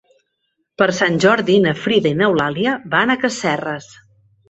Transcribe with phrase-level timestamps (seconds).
[0.81, 3.97] Per Sant Jordi na Frida i n'Eulàlia van a Casserres.